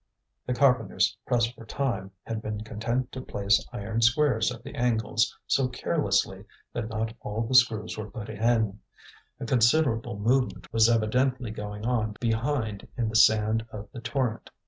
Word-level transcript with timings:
The 0.47 0.55
carpenters, 0.55 1.15
pressed 1.27 1.53
for 1.53 1.63
time, 1.63 2.09
had 2.23 2.41
been 2.41 2.63
content 2.63 3.11
to 3.11 3.21
place 3.21 3.63
iron 3.71 4.01
squares 4.01 4.51
at 4.51 4.63
the 4.63 4.73
angles, 4.73 5.37
so 5.45 5.67
carelessly 5.67 6.43
that 6.73 6.89
not 6.89 7.13
all 7.21 7.43
the 7.43 7.53
screws 7.53 7.99
were 7.99 8.09
put 8.09 8.27
in. 8.27 8.79
A 9.39 9.45
considerable 9.45 10.17
movement 10.17 10.73
was 10.73 10.89
evidently 10.89 11.51
going 11.51 11.85
on 11.85 12.15
behind 12.19 12.87
in 12.97 13.09
the 13.09 13.15
sand 13.15 13.63
of 13.71 13.89
the 13.91 14.01
Torrent. 14.01 14.49